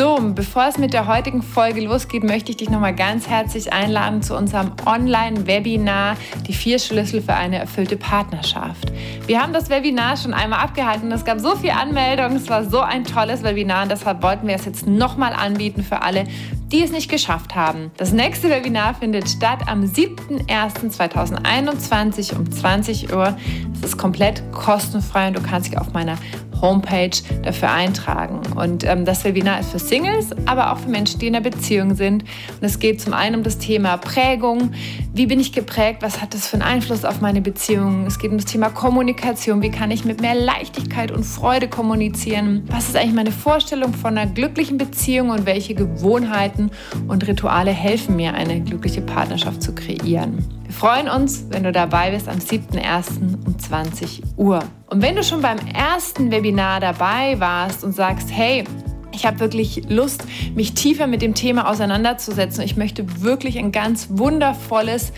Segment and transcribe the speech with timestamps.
[0.00, 4.22] So, bevor es mit der heutigen Folge losgeht, möchte ich dich nochmal ganz herzlich einladen
[4.22, 6.16] zu unserem Online-Webinar
[6.46, 8.90] Die vier Schlüssel für eine erfüllte Partnerschaft.
[9.26, 11.12] Wir haben das Webinar schon einmal abgehalten.
[11.12, 12.38] Es gab so viele Anmeldungen.
[12.38, 16.00] Es war so ein tolles Webinar und deshalb wollten wir es jetzt nochmal anbieten für
[16.00, 16.24] alle,
[16.72, 17.90] die es nicht geschafft haben.
[17.98, 23.36] Das nächste Webinar findet statt am 7.01.2021 um 20 Uhr.
[23.74, 26.16] Es ist komplett kostenfrei und du kannst dich auf meiner
[26.60, 27.10] Homepage
[27.42, 28.40] dafür eintragen.
[28.56, 31.94] Und ähm, das Webinar ist für Singles, aber auch für Menschen, die in einer Beziehung
[31.94, 32.22] sind.
[32.22, 34.72] Und es geht zum einen um das Thema Prägung.
[35.14, 36.02] Wie bin ich geprägt?
[36.02, 38.06] Was hat das für einen Einfluss auf meine Beziehung?
[38.06, 39.62] Es geht um das Thema Kommunikation.
[39.62, 42.64] Wie kann ich mit mehr Leichtigkeit und Freude kommunizieren?
[42.68, 46.70] Was ist eigentlich meine Vorstellung von einer glücklichen Beziehung und welche Gewohnheiten
[47.08, 50.59] und Rituale helfen mir, eine glückliche Partnerschaft zu kreieren?
[50.70, 53.44] Wir freuen uns, wenn du dabei bist am 7.01.
[53.44, 54.60] um 20 Uhr.
[54.86, 58.62] Und wenn du schon beim ersten Webinar dabei warst und sagst, hey,
[59.10, 60.22] ich habe wirklich Lust,
[60.54, 62.62] mich tiefer mit dem Thema auseinanderzusetzen.
[62.62, 65.12] Ich möchte wirklich ein ganz wundervolles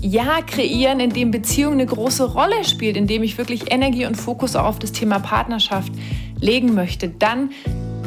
[0.00, 4.14] Jahr kreieren, in dem Beziehung eine große Rolle spielt, in dem ich wirklich Energie und
[4.14, 5.92] Fokus auch auf das Thema Partnerschaft
[6.40, 7.10] legen möchte.
[7.10, 7.50] Dann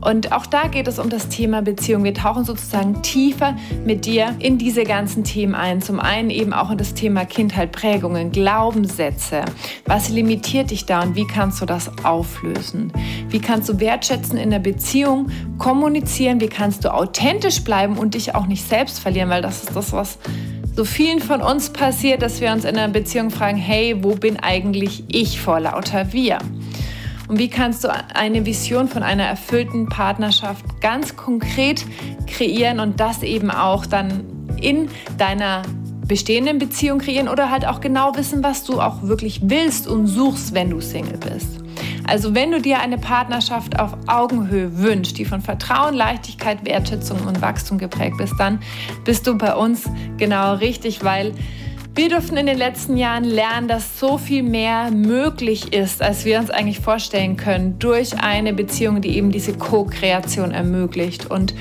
[0.00, 2.02] Und auch da geht es um das Thema Beziehung.
[2.02, 5.80] Wir tauchen sozusagen tiefer mit dir in diese ganzen Themen ein.
[5.80, 9.44] Zum einen eben auch in das Thema Kindheit, Prägungen, Glaubenssätze.
[9.86, 12.92] Was limitiert dich da und wie kannst du das auflösen?
[13.28, 16.40] Wie kannst du wertschätzen in der Beziehung, kommunizieren?
[16.40, 19.30] Wie kannst du authentisch bleiben und dich auch nicht selbst verlieren?
[19.30, 20.18] Weil das ist das, was
[20.74, 24.38] so vielen von uns passiert, dass wir uns in einer Beziehung fragen, hey, wo bin
[24.38, 26.38] eigentlich ich vor lauter wir?
[27.28, 31.84] Und wie kannst du eine Vision von einer erfüllten Partnerschaft ganz konkret
[32.26, 34.24] kreieren und das eben auch dann
[34.60, 34.88] in
[35.18, 35.62] deiner
[36.06, 40.54] bestehenden Beziehung kreieren oder halt auch genau wissen, was du auch wirklich willst und suchst,
[40.54, 41.61] wenn du Single bist?
[42.12, 47.40] Also wenn du dir eine Partnerschaft auf Augenhöhe wünschst, die von Vertrauen, Leichtigkeit, Wertschätzung und
[47.40, 48.60] Wachstum geprägt ist, dann
[49.06, 51.32] bist du bei uns genau richtig, weil
[51.94, 56.38] wir durften in den letzten Jahren lernen, dass so viel mehr möglich ist, als wir
[56.38, 61.30] uns eigentlich vorstellen können, durch eine Beziehung, die eben diese Co-Kreation ermöglicht.
[61.30, 61.54] Und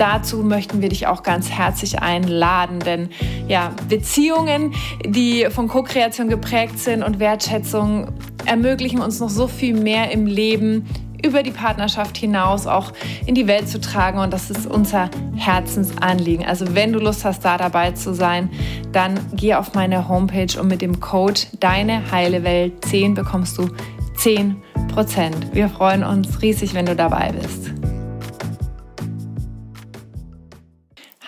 [0.00, 3.10] dazu möchten wir dich auch ganz herzlich einladen, denn
[3.46, 4.72] ja, Beziehungen,
[5.04, 8.08] die von Co-Kreation geprägt sind und Wertschätzung
[8.46, 10.86] ermöglichen uns noch so viel mehr im Leben
[11.24, 12.92] über die Partnerschaft hinaus auch
[13.26, 14.18] in die Welt zu tragen.
[14.18, 16.46] Und das ist unser Herzensanliegen.
[16.46, 18.50] Also wenn du Lust hast, da dabei zu sein,
[18.92, 23.68] dann geh auf meine Homepage und mit dem Code Deine Heile Welt 10 bekommst du
[24.16, 24.56] 10
[24.94, 25.54] Prozent.
[25.54, 27.77] Wir freuen uns riesig, wenn du dabei bist.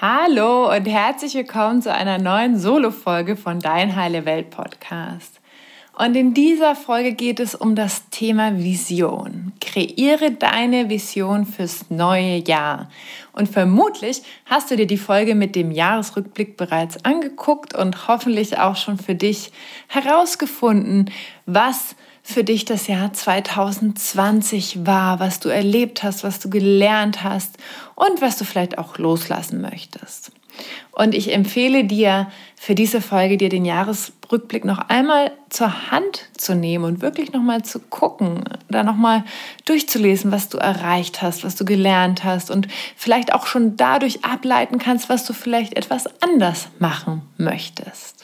[0.03, 5.43] Hallo und herzlich willkommen zu einer neuen Solo-Folge von Dein Heile Welt Podcast.
[5.95, 9.53] Und in dieser Folge geht es um das Thema Vision.
[9.61, 12.89] Kreiere deine Vision fürs neue Jahr.
[13.35, 18.77] Und vermutlich hast du dir die Folge mit dem Jahresrückblick bereits angeguckt und hoffentlich auch
[18.77, 19.53] schon für dich
[19.89, 21.11] herausgefunden,
[21.45, 21.95] was
[22.31, 27.59] für dich das Jahr 2020 war, was du erlebt hast, was du gelernt hast
[27.95, 30.33] und was du vielleicht auch loslassen möchtest.
[30.93, 36.55] Und ich empfehle dir für diese Folge, dir den Jahresrückblick noch einmal zur Hand zu
[36.55, 39.25] nehmen und wirklich nochmal zu gucken, da nochmal
[39.65, 44.79] durchzulesen, was du erreicht hast, was du gelernt hast und vielleicht auch schon dadurch ableiten
[44.79, 48.20] kannst, was du vielleicht etwas anders machen möchtest.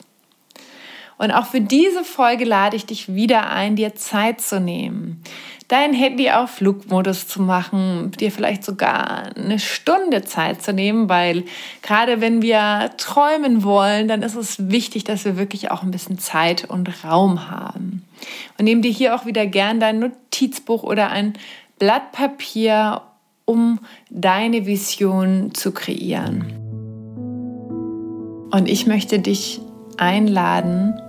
[1.19, 5.23] Und auch für diese Folge lade ich dich wieder ein, dir Zeit zu nehmen
[5.69, 11.45] dein Handy auf Flugmodus zu machen, dir vielleicht sogar eine Stunde Zeit zu nehmen, weil
[11.83, 16.19] gerade wenn wir träumen wollen, dann ist es wichtig, dass wir wirklich auch ein bisschen
[16.19, 18.05] Zeit und Raum haben.
[18.59, 21.35] Und nimm dir hier auch wieder gern dein Notizbuch oder ein
[21.79, 23.03] Blatt Papier,
[23.45, 26.53] um deine Vision zu kreieren.
[28.51, 29.61] Und ich möchte dich
[29.99, 31.01] einladen,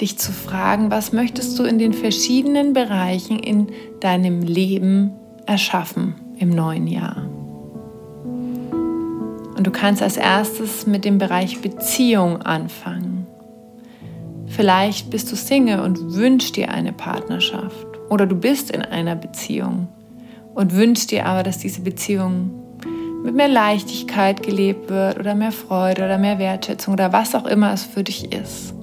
[0.00, 3.68] dich zu fragen, was möchtest du in den verschiedenen Bereichen in
[4.00, 5.12] deinem Leben
[5.46, 7.28] erschaffen im neuen Jahr.
[9.56, 13.26] Und du kannst als erstes mit dem Bereich Beziehung anfangen.
[14.46, 19.88] Vielleicht bist du Single und wünschst dir eine Partnerschaft oder du bist in einer Beziehung
[20.54, 22.50] und wünschst dir aber, dass diese Beziehung
[23.24, 27.72] mit mehr Leichtigkeit gelebt wird oder mehr Freude oder mehr Wertschätzung oder was auch immer
[27.72, 28.74] es für dich ist.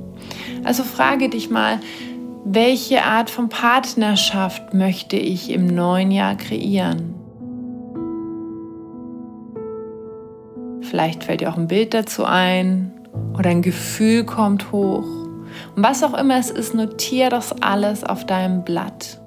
[0.63, 1.79] Also frage dich mal,
[2.43, 7.15] welche Art von Partnerschaft möchte ich im neuen Jahr kreieren?
[10.81, 12.91] Vielleicht fällt dir auch ein Bild dazu ein
[13.37, 15.05] oder ein Gefühl kommt hoch.
[15.75, 19.20] Und was auch immer es ist, notiere das alles auf deinem Blatt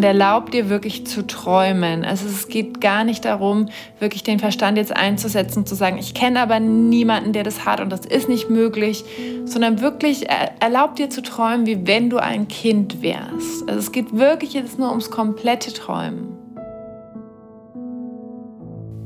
[0.00, 2.06] und erlaub dir wirklich zu träumen.
[2.06, 3.68] Also es geht gar nicht darum,
[3.98, 7.90] wirklich den Verstand jetzt einzusetzen, zu sagen, ich kenne aber niemanden, der das hat und
[7.90, 9.04] das ist nicht möglich,
[9.44, 10.26] sondern wirklich
[10.60, 13.68] erlaub dir zu träumen, wie wenn du ein Kind wärst.
[13.68, 16.28] Also es geht wirklich jetzt nur ums komplette Träumen.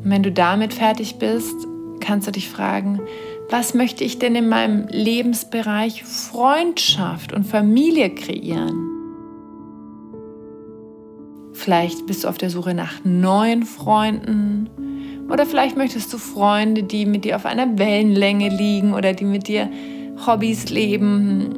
[0.05, 1.57] Und wenn du damit fertig bist,
[1.99, 3.01] kannst du dich fragen,
[3.51, 8.94] was möchte ich denn in meinem Lebensbereich Freundschaft und Familie kreieren?
[11.65, 14.69] Vielleicht bist du auf der Suche nach neuen Freunden
[15.31, 19.49] oder vielleicht möchtest du Freunde, die mit dir auf einer Wellenlänge liegen oder die mit
[19.49, 19.71] dir
[20.27, 21.55] Hobbys leben.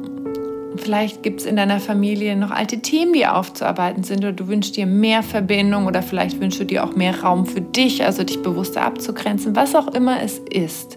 [0.77, 4.77] Vielleicht gibt es in deiner Familie noch alte Themen, die aufzuarbeiten sind oder du wünschst
[4.77, 8.41] dir mehr Verbindung oder vielleicht wünschst du dir auch mehr Raum für dich, also dich
[8.41, 10.95] bewusster abzugrenzen, was auch immer es ist.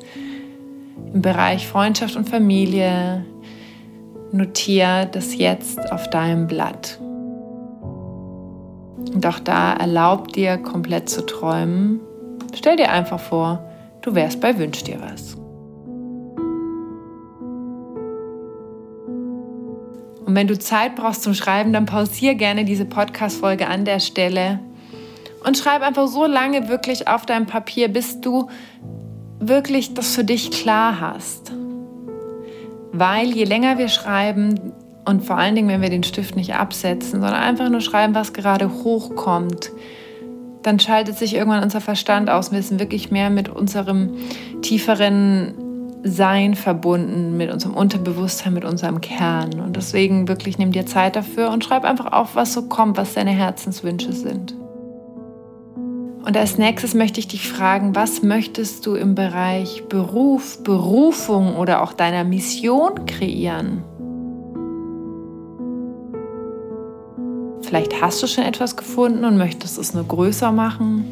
[1.12, 3.26] Im Bereich Freundschaft und Familie
[4.30, 7.00] notiere das jetzt auf deinem Blatt.
[9.24, 12.00] Auch da erlaubt dir komplett zu träumen.
[12.54, 13.64] Stell dir einfach vor,
[14.02, 15.36] du wärst bei Wünsch dir was.
[20.26, 24.60] Und wenn du Zeit brauchst zum Schreiben, dann pausier gerne diese Podcast-Folge an der Stelle
[25.44, 28.48] und schreib einfach so lange wirklich auf deinem Papier, bis du
[29.40, 31.52] wirklich das für dich klar hast.
[32.92, 34.72] Weil je länger wir schreiben,
[35.04, 38.32] und vor allen Dingen, wenn wir den Stift nicht absetzen, sondern einfach nur schreiben, was
[38.32, 39.72] gerade hochkommt,
[40.62, 42.52] dann schaltet sich irgendwann unser Verstand aus.
[42.52, 44.10] Wir sind wirklich mehr mit unserem
[44.60, 45.54] tieferen
[46.02, 49.60] Sein verbunden, mit unserem Unterbewusstsein, mit unserem Kern.
[49.60, 53.14] Und deswegen wirklich nimm dir Zeit dafür und schreib einfach auf, was so kommt, was
[53.14, 54.54] deine Herzenswünsche sind.
[56.22, 61.82] Und als nächstes möchte ich dich fragen, was möchtest du im Bereich Beruf, Berufung oder
[61.82, 63.82] auch deiner Mission kreieren?
[67.70, 71.04] Vielleicht hast du schon etwas gefunden und möchtest es nur größer machen.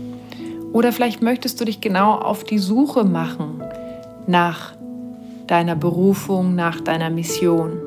[0.73, 3.63] Oder vielleicht möchtest du dich genau auf die Suche machen
[4.27, 4.73] nach
[5.47, 7.79] deiner Berufung, nach deiner Mission.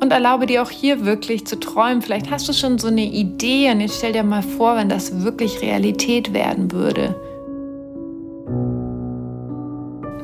[0.00, 2.02] Und erlaube dir auch hier wirklich zu träumen.
[2.02, 5.22] Vielleicht hast du schon so eine Idee und jetzt stell dir mal vor, wenn das
[5.22, 7.14] wirklich Realität werden würde.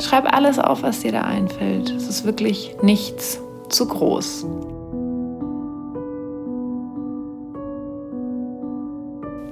[0.02, 1.90] Schreib alles auf, was dir da einfällt.
[1.90, 4.44] Es ist wirklich nichts zu groß.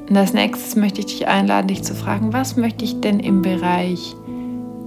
[0.09, 3.43] Und als nächstes möchte ich dich einladen, dich zu fragen, was möchte ich denn im
[3.43, 4.15] Bereich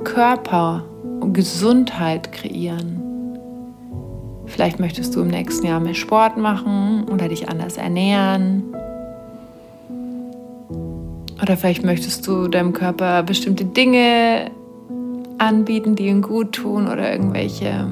[0.03, 0.83] Körper
[1.19, 3.01] und Gesundheit kreieren?
[4.45, 8.63] Vielleicht möchtest du im nächsten Jahr mehr Sport machen oder dich anders ernähren.
[11.41, 14.51] Oder vielleicht möchtest du deinem Körper bestimmte Dinge
[15.37, 17.87] anbieten, die ihm gut tun oder irgendwelche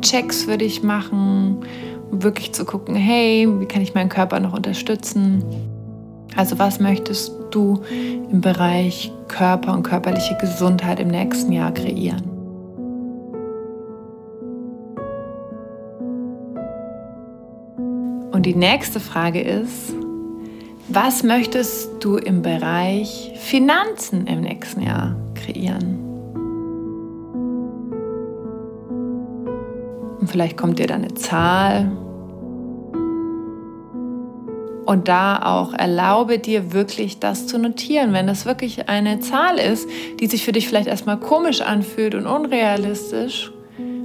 [0.00, 1.58] Checks für dich machen,
[2.10, 5.44] um wirklich zu gucken, hey, wie kann ich meinen Körper noch unterstützen?
[6.36, 12.22] Also was möchtest du im Bereich Körper und körperliche Gesundheit im nächsten Jahr kreieren?
[18.32, 19.92] Und die nächste Frage ist,
[20.88, 25.98] was möchtest du im Bereich Finanzen im nächsten Jahr kreieren?
[30.20, 31.90] Und vielleicht kommt dir da eine Zahl
[34.90, 38.12] und da auch erlaube dir wirklich das zu notieren.
[38.12, 42.26] Wenn das wirklich eine Zahl ist, die sich für dich vielleicht erstmal komisch anfühlt und
[42.26, 43.52] unrealistisch,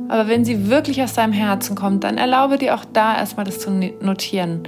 [0.09, 3.57] aber wenn sie wirklich aus deinem Herzen kommt, dann erlaube dir auch da erstmal das
[3.57, 4.61] zu notieren.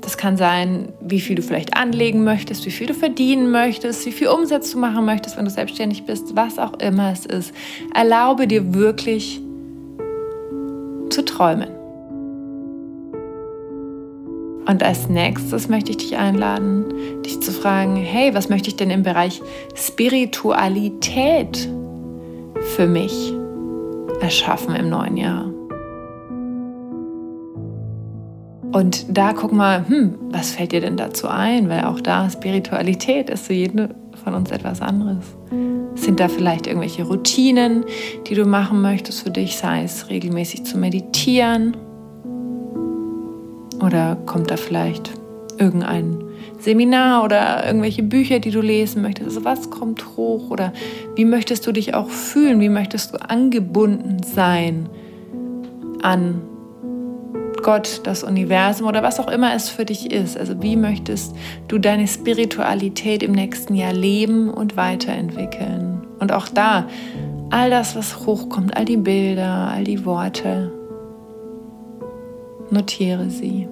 [0.00, 4.12] Das kann sein, wie viel du vielleicht anlegen möchtest, wie viel du verdienen möchtest, wie
[4.12, 7.52] viel Umsatz du machen möchtest, wenn du selbstständig bist, was auch immer es ist.
[7.94, 9.42] Erlaube dir wirklich
[11.10, 11.77] zu träumen.
[14.68, 16.84] Und als nächstes möchte ich dich einladen,
[17.24, 19.40] dich zu fragen, hey, was möchte ich denn im Bereich
[19.74, 21.66] Spiritualität
[22.76, 23.32] für mich
[24.20, 25.46] erschaffen im neuen Jahr?
[28.70, 31.70] Und da guck mal, hm, was fällt dir denn dazu ein?
[31.70, 35.24] Weil auch da Spiritualität ist für jeden von uns etwas anderes.
[35.94, 37.86] Sind da vielleicht irgendwelche Routinen,
[38.26, 41.74] die du machen möchtest für dich, sei es regelmäßig zu meditieren
[43.80, 45.12] oder kommt da vielleicht
[45.58, 46.24] irgendein
[46.58, 49.28] Seminar oder irgendwelche Bücher, die du lesen möchtest.
[49.28, 50.72] Also was kommt hoch oder
[51.16, 52.60] wie möchtest du dich auch fühlen?
[52.60, 54.88] Wie möchtest du angebunden sein
[56.02, 56.42] an
[57.62, 60.38] Gott, das Universum oder was auch immer es für dich ist.
[60.38, 61.34] Also wie möchtest
[61.66, 66.06] du deine Spiritualität im nächsten Jahr leben und weiterentwickeln?
[66.20, 66.88] Und auch da,
[67.50, 70.72] all das, was hochkommt, all die Bilder, all die Worte,
[72.70, 73.68] notiere sie.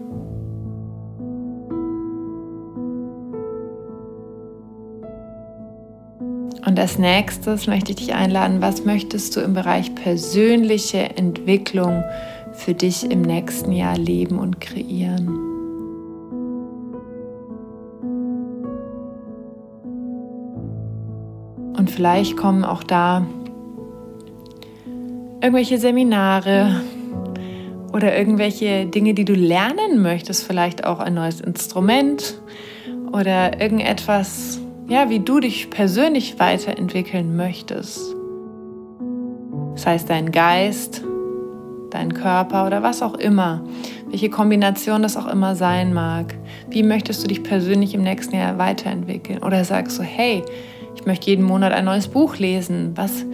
[6.67, 12.03] Und als nächstes möchte ich dich einladen, was möchtest du im Bereich persönliche Entwicklung
[12.53, 15.29] für dich im nächsten Jahr leben und kreieren.
[21.77, 23.25] Und vielleicht kommen auch da
[25.41, 26.81] irgendwelche Seminare
[27.97, 32.39] oder irgendwelche Dinge, die du lernen möchtest, vielleicht auch ein neues Instrument
[33.11, 38.15] oder irgendetwas, ja, wie du dich persönlich weiterentwickeln möchtest.
[39.73, 41.03] Das heißt, dein Geist,
[41.91, 43.65] dein Körper oder was auch immer,
[44.11, 46.35] welche Kombination das auch immer sein mag.
[46.69, 49.43] Wie möchtest du dich persönlich im nächsten Jahr weiterentwickeln?
[49.43, 50.43] Oder sagst du, hey,
[50.95, 53.25] ich möchte jeden Monat ein neues Buch lesen, was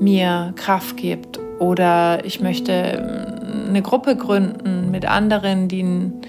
[0.00, 1.38] mir Kraft gibt.
[1.60, 3.37] Oder ich möchte
[3.68, 6.20] eine Gruppe gründen mit anderen, die einen,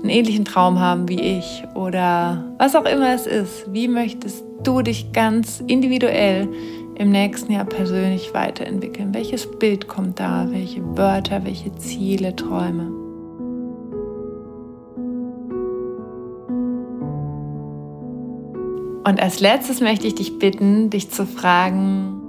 [0.00, 1.64] einen ähnlichen Traum haben wie ich.
[1.74, 3.72] Oder was auch immer es ist.
[3.72, 6.48] Wie möchtest du dich ganz individuell
[6.94, 9.12] im nächsten Jahr persönlich weiterentwickeln?
[9.12, 10.46] Welches Bild kommt da?
[10.50, 12.90] Welche Wörter, welche Ziele, Träume?
[19.06, 22.20] Und als letztes möchte ich dich bitten, dich zu fragen,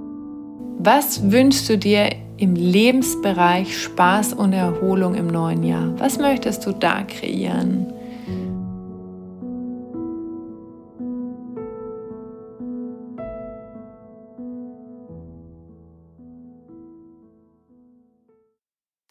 [0.78, 5.92] was wünschst du dir im Lebensbereich Spaß und Erholung im neuen Jahr?
[5.98, 7.92] Was möchtest du da kreieren?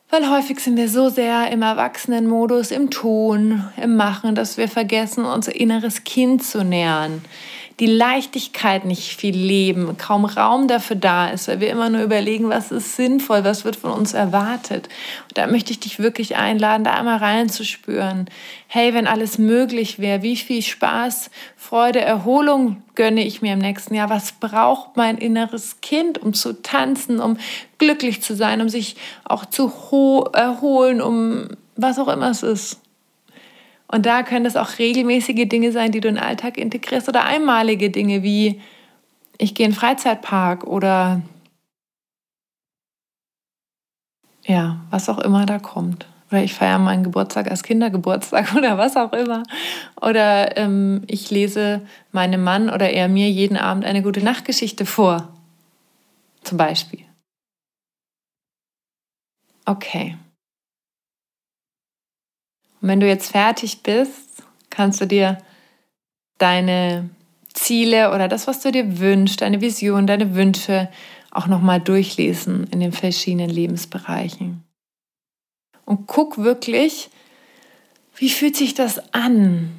[0.10, 5.26] Weil häufig sind wir so sehr im Erwachsenenmodus, im Tun, im Machen, dass wir vergessen,
[5.26, 7.22] unser inneres Kind zu nähern
[7.80, 12.50] die Leichtigkeit nicht viel leben, kaum Raum dafür da ist, weil wir immer nur überlegen,
[12.50, 14.90] was ist sinnvoll, was wird von uns erwartet.
[15.26, 18.30] Und da möchte ich dich wirklich einladen, da einmal reinzuspüren.
[18.68, 23.94] Hey, wenn alles möglich wäre, wie viel Spaß, Freude, Erholung gönne ich mir im nächsten
[23.94, 24.10] Jahr?
[24.10, 27.38] Was braucht mein inneres Kind, um zu tanzen, um
[27.78, 29.72] glücklich zu sein, um sich auch zu
[30.34, 32.82] erholen, um was auch immer es ist?
[33.88, 37.24] Und da können es auch regelmäßige Dinge sein, die du in den Alltag integrierst oder
[37.24, 38.62] einmalige Dinge wie
[39.38, 41.22] ich gehe in den Freizeitpark oder
[44.46, 46.08] ja, was auch immer da kommt.
[46.32, 49.44] Oder ich feiere meinen Geburtstag als Kindergeburtstag oder was auch immer.
[50.02, 55.30] Oder ähm, ich lese meinem Mann oder er mir jeden Abend eine gute Nachtgeschichte vor.
[56.44, 57.02] Zum Beispiel.
[59.66, 60.18] Okay.
[62.82, 65.38] Und wenn du jetzt fertig bist, kannst du dir
[66.38, 67.10] deine
[67.54, 70.90] Ziele oder das, was du dir wünschst, deine Vision, deine Wünsche
[71.32, 74.64] auch nochmal durchlesen in den verschiedenen Lebensbereichen.
[75.86, 77.10] Und guck wirklich,
[78.16, 79.72] wie fühlt sich das an?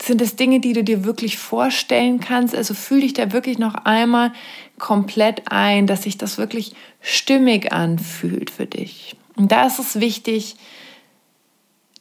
[0.00, 2.54] Sind es Dinge, die du dir wirklich vorstellen kannst?
[2.54, 4.32] Also fühl dich da wirklich noch einmal
[4.78, 9.16] komplett ein, dass sich das wirklich stimmig anfühlt für dich.
[9.36, 10.56] Und da ist es wichtig,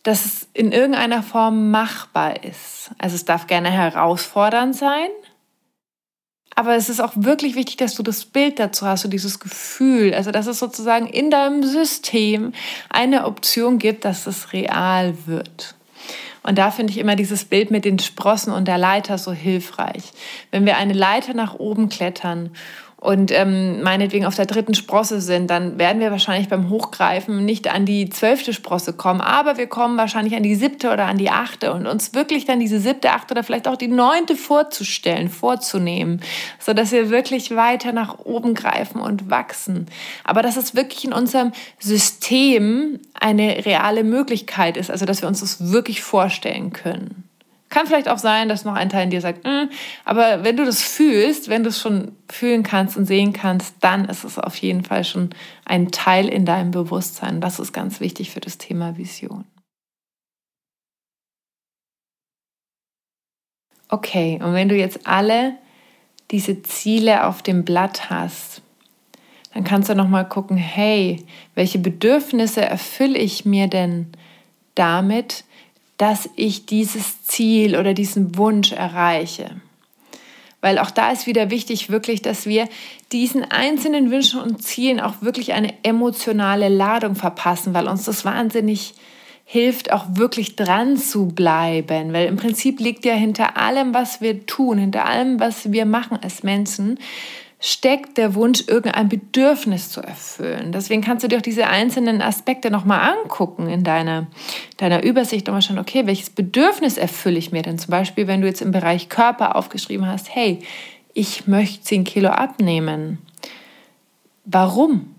[0.08, 2.92] dass es in irgendeiner Form machbar ist.
[2.98, 5.10] Also es darf gerne herausfordernd sein,
[6.56, 10.14] aber es ist auch wirklich wichtig, dass du das Bild dazu hast, so dieses Gefühl,
[10.14, 12.54] also dass es sozusagen in deinem System
[12.90, 15.76] eine Option gibt, dass es real wird.
[16.42, 20.14] Und da finde ich immer dieses Bild mit den Sprossen und der Leiter so hilfreich.
[20.52, 22.56] Wenn wir eine Leiter nach oben klettern
[23.00, 27.72] und ähm, meinetwegen auf der dritten Sprosse sind, dann werden wir wahrscheinlich beim Hochgreifen nicht
[27.72, 31.30] an die zwölfte Sprosse kommen, aber wir kommen wahrscheinlich an die siebte oder an die
[31.30, 36.22] achte und uns wirklich dann diese siebte, achte oder vielleicht auch die neunte vorzustellen, vorzunehmen,
[36.60, 39.86] so dass wir wirklich weiter nach oben greifen und wachsen.
[40.24, 45.42] Aber dass es wirklich in unserem System eine reale Möglichkeit ist, also dass wir uns
[45.42, 47.27] das wirklich vorstellen können.
[47.70, 49.70] Kann vielleicht auch sein, dass noch ein Teil in dir sagt, mm,
[50.06, 54.06] aber wenn du das fühlst, wenn du es schon fühlen kannst und sehen kannst, dann
[54.06, 55.32] ist es auf jeden Fall schon
[55.66, 57.42] ein Teil in deinem Bewusstsein.
[57.42, 59.44] Das ist ganz wichtig für das Thema Vision.
[63.90, 65.56] Okay, und wenn du jetzt alle
[66.32, 68.62] diese Ziele auf dem Blatt hast,
[69.54, 74.12] dann kannst du noch mal gucken, hey, welche Bedürfnisse erfülle ich mir denn
[74.76, 75.46] damit,
[75.98, 79.62] dass ich dieses Ziel oder diesen Wunsch erreiche.
[80.62, 82.68] Weil auch da ist wieder wichtig, wirklich, dass wir
[83.12, 88.96] diesen einzelnen Wünschen und Zielen auch wirklich eine emotionale Ladung verpassen, weil uns das wahnsinnig
[89.46, 92.12] hilft, auch wirklich dran zu bleiben.
[92.12, 96.18] Weil im Prinzip liegt ja hinter allem, was wir tun, hinter allem, was wir machen
[96.22, 97.00] als Menschen,
[97.60, 100.72] steckt der Wunsch, irgendein Bedürfnis zu erfüllen.
[100.72, 104.28] Deswegen kannst du dir auch diese einzelnen Aspekte nochmal angucken in deiner,
[104.78, 107.80] deiner Übersicht und mal schauen, okay, welches Bedürfnis erfülle ich mir denn?
[107.80, 110.60] Zum Beispiel, wenn du jetzt im Bereich Körper aufgeschrieben hast, hey,
[111.14, 113.18] ich möchte 10 Kilo abnehmen.
[114.46, 115.16] Warum?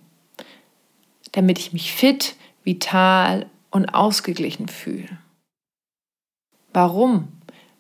[1.33, 5.09] Damit ich mich fit, vital und ausgeglichen fühle.
[6.73, 7.29] Warum?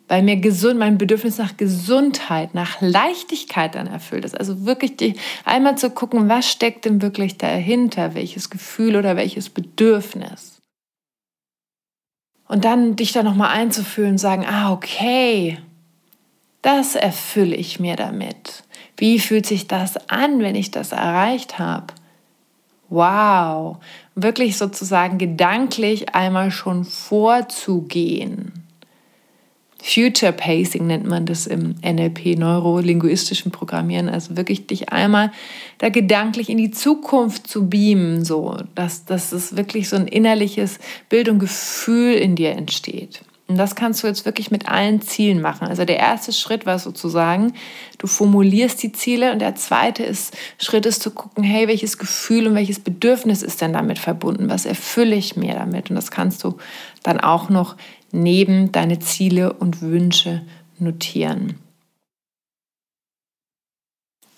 [0.08, 4.38] Weil mir gesund, mein Bedürfnis nach Gesundheit, nach Leichtigkeit dann erfüllt ist.
[4.38, 9.50] Also wirklich die, einmal zu gucken, was steckt denn wirklich dahinter, welches Gefühl oder welches
[9.50, 10.58] Bedürfnis.
[12.48, 15.58] Und dann dich da nochmal einzufühlen und sagen, ah, okay,
[16.62, 18.64] das erfülle ich mir damit.
[18.96, 21.92] Wie fühlt sich das an, wenn ich das erreicht habe?
[22.88, 23.76] Wow,
[24.14, 28.67] wirklich sozusagen gedanklich einmal schon vorzugehen.
[29.82, 34.08] Future Pacing nennt man das im NLP, neurolinguistischen Programmieren.
[34.08, 35.32] Also wirklich dich einmal
[35.78, 40.78] da gedanklich in die Zukunft zu beamen, so dass, dass es wirklich so ein innerliches
[41.08, 43.22] Bild und Gefühl in dir entsteht.
[43.48, 45.68] Und das kannst du jetzt wirklich mit allen Zielen machen.
[45.68, 47.54] Also der erste Schritt war sozusagen,
[47.96, 52.46] du formulierst die Ziele und der zweite ist, Schritt ist zu gucken, hey, welches Gefühl
[52.46, 54.50] und welches Bedürfnis ist denn damit verbunden?
[54.50, 55.88] Was erfülle ich mir damit?
[55.88, 56.58] Und das kannst du
[57.02, 57.76] dann auch noch
[58.10, 60.42] neben deine Ziele und Wünsche
[60.78, 61.58] notieren.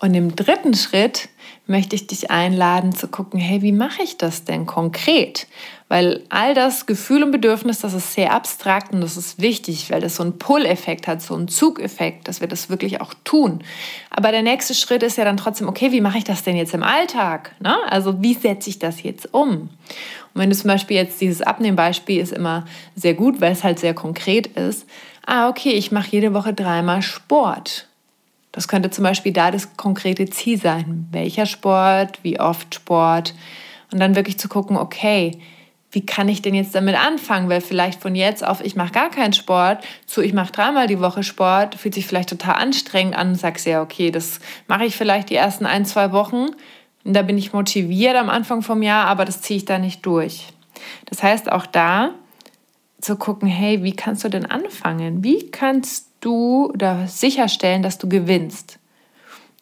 [0.01, 1.29] Und im dritten Schritt
[1.67, 5.45] möchte ich dich einladen zu gucken, hey, wie mache ich das denn konkret?
[5.89, 10.01] Weil all das Gefühl und Bedürfnis, das ist sehr abstrakt und das ist wichtig, weil
[10.01, 13.63] das so einen Pull-Effekt hat, so einen Zugeffekt, dass wir das wirklich auch tun.
[14.09, 16.73] Aber der nächste Schritt ist ja dann trotzdem, okay, wie mache ich das denn jetzt
[16.73, 17.53] im Alltag?
[17.59, 17.75] Ne?
[17.87, 19.69] Also wie setze ich das jetzt um?
[20.33, 22.65] Und wenn du zum Beispiel jetzt dieses Abnehmbeispiel ist immer
[22.95, 24.87] sehr gut, weil es halt sehr konkret ist.
[25.25, 27.87] Ah, okay, ich mache jede Woche dreimal Sport.
[28.51, 31.07] Das könnte zum Beispiel da das konkrete Ziel sein.
[31.11, 33.33] Welcher Sport, wie oft Sport.
[33.91, 35.39] Und dann wirklich zu gucken, okay,
[35.91, 37.49] wie kann ich denn jetzt damit anfangen?
[37.49, 41.01] Weil vielleicht von jetzt auf, ich mache gar keinen Sport, zu ich mache dreimal die
[41.01, 44.95] Woche Sport, fühlt sich vielleicht total anstrengend an und sagst ja, okay, das mache ich
[44.95, 46.47] vielleicht die ersten ein, zwei Wochen.
[47.03, 50.05] Und da bin ich motiviert am Anfang vom Jahr, aber das ziehe ich da nicht
[50.05, 50.47] durch.
[51.05, 52.11] Das heißt auch da
[52.99, 55.23] zu gucken, hey, wie kannst du denn anfangen?
[55.23, 58.79] Wie kannst du da sicherstellen, dass du gewinnst.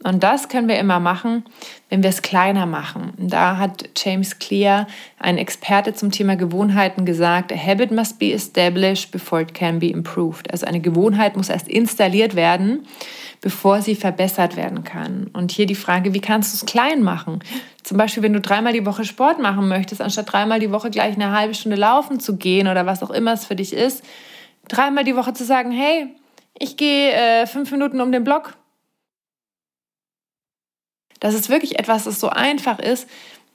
[0.01, 1.43] Und das können wir immer machen,
[1.89, 3.11] wenn wir es kleiner machen.
[3.17, 4.87] Da hat James Clear,
[5.19, 9.89] ein Experte zum Thema Gewohnheiten, gesagt, a habit must be established before it can be
[9.89, 10.49] improved.
[10.51, 12.87] Also eine Gewohnheit muss erst installiert werden,
[13.41, 15.29] bevor sie verbessert werden kann.
[15.33, 17.39] Und hier die Frage, wie kannst du es klein machen?
[17.83, 21.15] Zum Beispiel, wenn du dreimal die Woche Sport machen möchtest, anstatt dreimal die Woche gleich
[21.15, 24.05] eine halbe Stunde laufen zu gehen oder was auch immer es für dich ist,
[24.69, 26.15] dreimal die Woche zu sagen, hey,
[26.57, 28.53] ich gehe äh, fünf Minuten um den Block.
[31.19, 33.07] Das ist wirklich etwas, das so einfach ist,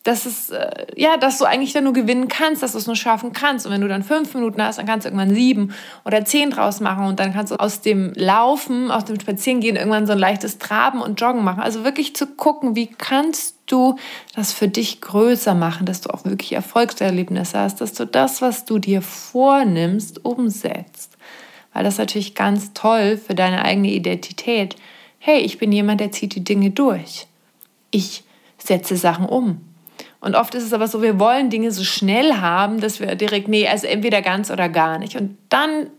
[0.03, 2.95] dass es, äh, ja, dass du eigentlich dann nur gewinnen kannst, dass du es nur
[2.95, 3.65] schaffen kannst.
[3.65, 5.75] Und wenn du dann fünf Minuten hast, dann kannst du irgendwann sieben
[6.05, 10.07] oder zehn draus machen und dann kannst du aus dem Laufen, aus dem Spazierengehen irgendwann
[10.07, 11.63] so ein leichtes Traben und Joggen machen.
[11.63, 13.97] Also wirklich zu gucken, wie kannst du
[14.37, 18.67] das für dich größer machen, dass du auch wirklich Erfolgserlebnisse hast, dass du das, was
[18.67, 21.15] du dir vornimmst, umsetzt
[21.75, 24.77] weil das natürlich ganz toll für deine eigene Identität.
[25.19, 27.27] Hey, ich bin jemand, der zieht die Dinge durch.
[27.95, 28.25] Ich
[28.59, 29.61] setze Sachen um.
[30.21, 33.47] Und oft ist es aber so, wir wollen Dinge so schnell haben, dass wir direkt,
[33.47, 35.17] nee, also entweder ganz oder gar nicht.
[35.17, 35.91] Und dann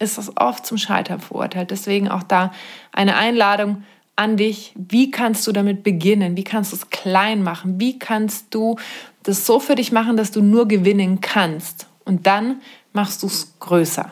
[0.00, 1.70] ist das oft zum Scheitern verurteilt.
[1.70, 2.52] Deswegen auch da
[2.90, 3.84] eine Einladung
[4.16, 4.72] an dich.
[4.74, 6.36] Wie kannst du damit beginnen?
[6.36, 7.78] Wie kannst du es klein machen?
[7.78, 8.76] Wie kannst du
[9.22, 11.86] das so für dich machen, dass du nur gewinnen kannst?
[12.04, 12.60] Und dann
[12.92, 14.10] machst du es größer.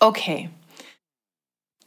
[0.00, 0.50] Okay.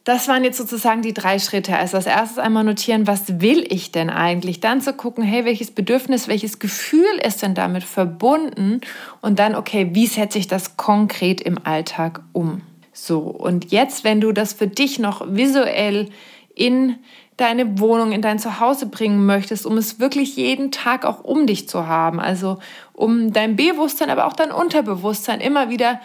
[0.03, 1.77] Das waren jetzt sozusagen die drei Schritte.
[1.77, 4.59] Also als erstes einmal notieren, was will ich denn eigentlich?
[4.59, 8.81] Dann zu gucken, hey, welches Bedürfnis, welches Gefühl ist denn damit verbunden?
[9.21, 12.61] Und dann, okay, wie setze ich das konkret im Alltag um?
[12.93, 16.09] So, und jetzt, wenn du das für dich noch visuell
[16.55, 16.97] in
[17.37, 21.69] deine Wohnung, in dein Zuhause bringen möchtest, um es wirklich jeden Tag auch um dich
[21.69, 22.59] zu haben, also
[22.93, 26.01] um dein Bewusstsein, aber auch dein Unterbewusstsein immer wieder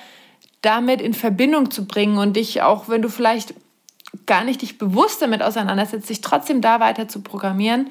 [0.63, 3.55] damit in Verbindung zu bringen und dich auch, wenn du vielleicht
[4.27, 7.91] gar nicht dich bewusst damit auseinandersetzt, dich trotzdem da weiter zu programmieren,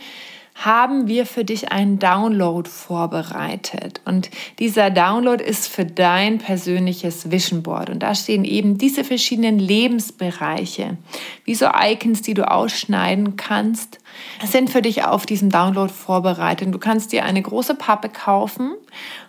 [0.56, 4.00] haben wir für dich einen Download vorbereitet.
[4.06, 7.90] Und dieser Download ist für dein persönliches Vision Board.
[7.90, 10.98] Und da stehen eben diese verschiedenen Lebensbereiche,
[11.44, 14.00] wie so Icons, die du ausschneiden kannst,
[14.46, 16.74] sind für dich auf diesem Download vorbereitet.
[16.74, 18.74] Du kannst dir eine große Pappe kaufen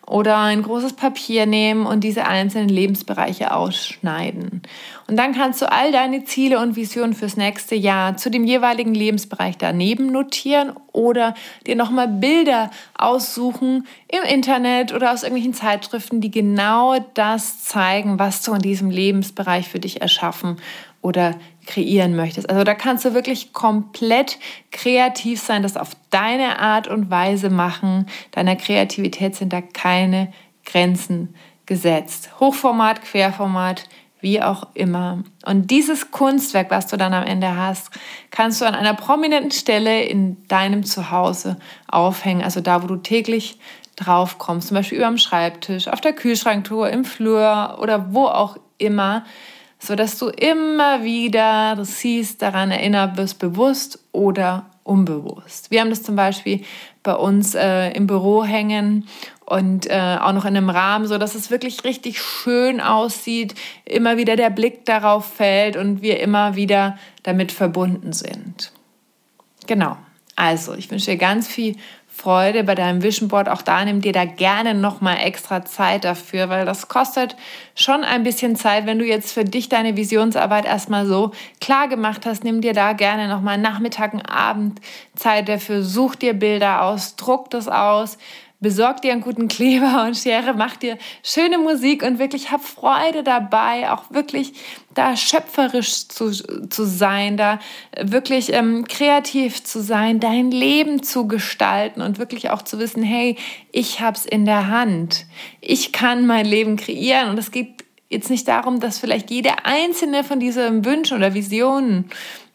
[0.06, 4.62] oder ein großes Papier nehmen und diese einzelnen Lebensbereiche ausschneiden.
[5.08, 8.94] Und dann kannst du all deine Ziele und Visionen fürs nächste Jahr zu dem jeweiligen
[8.94, 11.34] Lebensbereich daneben notieren oder
[11.66, 18.42] dir nochmal Bilder aussuchen im Internet oder aus irgendwelchen Zeitschriften, die genau das zeigen, was
[18.42, 20.56] du in diesem Lebensbereich für dich erschaffen
[21.06, 22.50] oder kreieren möchtest.
[22.50, 24.40] Also da kannst du wirklich komplett
[24.72, 28.06] kreativ sein, das auf deine Art und Weise machen.
[28.32, 30.32] Deiner Kreativität sind da keine
[30.64, 32.30] Grenzen gesetzt.
[32.40, 33.84] Hochformat, Querformat,
[34.20, 35.22] wie auch immer.
[35.44, 37.90] Und dieses Kunstwerk, was du dann am Ende hast,
[38.32, 43.60] kannst du an einer prominenten Stelle in deinem Zuhause aufhängen, also da, wo du täglich
[43.94, 48.56] drauf kommst, zum Beispiel über dem Schreibtisch, auf der Kühlschranktour, im Flur oder wo auch
[48.78, 49.24] immer
[49.78, 55.70] so dass du immer wieder das siehst, daran erinnert wirst, bewusst oder unbewusst.
[55.70, 56.62] Wir haben das zum Beispiel
[57.02, 59.06] bei uns äh, im Büro hängen
[59.44, 64.16] und äh, auch noch in einem Rahmen, so dass es wirklich richtig schön aussieht, immer
[64.16, 68.72] wieder der Blick darauf fällt und wir immer wieder damit verbunden sind.
[69.66, 69.96] Genau.
[70.36, 71.76] Also, ich wünsche dir ganz viel
[72.16, 73.48] Freude bei deinem Vision Board.
[73.48, 77.36] Auch da nimm dir da gerne nochmal extra Zeit dafür, weil das kostet
[77.74, 78.86] schon ein bisschen Zeit.
[78.86, 82.94] Wenn du jetzt für dich deine Visionsarbeit erstmal so klar gemacht hast, nimm dir da
[82.94, 84.80] gerne nochmal Nachmittag, Abend
[85.14, 85.82] Zeit dafür.
[85.82, 88.16] Such dir Bilder aus, druck das aus
[88.66, 93.22] besorg dir einen guten Kleber und Schere, mach dir schöne Musik und wirklich hab Freude
[93.22, 94.54] dabei, auch wirklich
[94.92, 97.60] da schöpferisch zu, zu sein, da
[97.96, 103.36] wirklich ähm, kreativ zu sein, dein Leben zu gestalten und wirklich auch zu wissen, hey,
[103.70, 105.26] ich hab's in der Hand.
[105.60, 110.24] Ich kann mein Leben kreieren und es geht jetzt nicht darum, dass vielleicht jede einzelne
[110.24, 112.10] von diesen Wünschen oder Visionen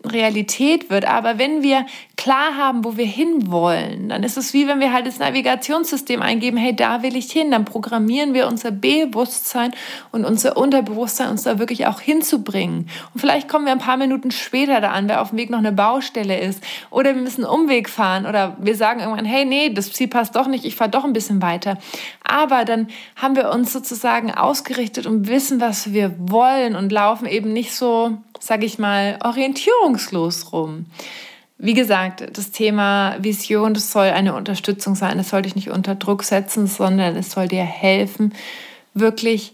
[0.06, 1.06] Realität wird.
[1.06, 1.86] Aber wenn wir
[2.22, 6.56] klar haben, wo wir hinwollen, dann ist es wie wenn wir halt das Navigationssystem eingeben,
[6.56, 7.50] hey, da will ich hin.
[7.50, 9.72] Dann programmieren wir unser Bewusstsein
[10.12, 12.90] und unser Unterbewusstsein, uns da wirklich auch hinzubringen.
[13.14, 15.58] Und vielleicht kommen wir ein paar Minuten später da an, weil auf dem Weg noch
[15.58, 16.64] eine Baustelle ist.
[16.92, 18.28] Oder wir müssen einen Umweg fahren.
[18.28, 21.14] Oder wir sagen irgendwann, hey, nee, das Ziel passt doch nicht, ich fahre doch ein
[21.14, 21.80] bisschen weiter.
[22.24, 27.52] Aber dann haben wir uns sozusagen ausgerichtet und wissen, was wir wollen und laufen eben
[27.52, 30.88] nicht so sage ich mal, orientierungslos rum.
[31.64, 35.20] Wie gesagt, das Thema Vision, das soll eine Unterstützung sein.
[35.20, 38.34] Es soll dich nicht unter Druck setzen, sondern es soll dir helfen,
[38.96, 39.54] wirklich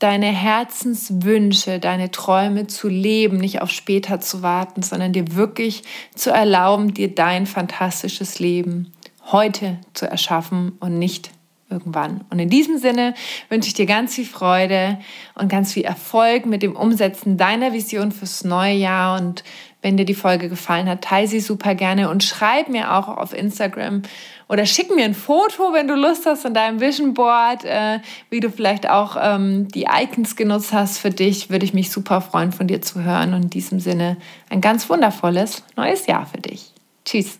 [0.00, 5.84] deine Herzenswünsche, deine Träume zu leben, nicht auf später zu warten, sondern dir wirklich
[6.16, 8.92] zu erlauben, dir dein fantastisches Leben
[9.30, 11.30] heute zu erschaffen und nicht
[11.70, 12.24] irgendwann.
[12.30, 13.14] Und in diesem Sinne
[13.48, 14.98] wünsche ich dir ganz viel Freude
[15.34, 19.20] und ganz viel Erfolg mit dem Umsetzen deiner Vision fürs neue Jahr.
[19.20, 19.44] Und
[19.86, 23.32] wenn dir die Folge gefallen hat, teile sie super gerne und schreib mir auch auf
[23.32, 24.02] Instagram
[24.48, 28.40] oder schick mir ein Foto, wenn du Lust hast, von deinem Vision Board, äh, wie
[28.40, 31.50] du vielleicht auch ähm, die Icons genutzt hast für dich.
[31.50, 33.32] Würde ich mich super freuen, von dir zu hören.
[33.32, 34.16] Und in diesem Sinne
[34.50, 36.72] ein ganz wundervolles neues Jahr für dich.
[37.04, 37.38] Tschüss.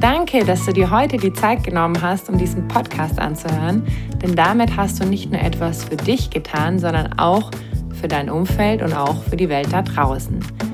[0.00, 3.86] Danke, dass du dir heute die Zeit genommen hast, um diesen Podcast anzuhören,
[4.22, 7.50] denn damit hast du nicht nur etwas für dich getan, sondern auch
[7.98, 10.73] für dein Umfeld und auch für die Welt da draußen.